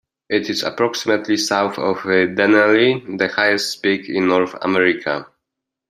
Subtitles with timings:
[0.29, 5.27] It is approximately south of Denali, the highest peak in North America.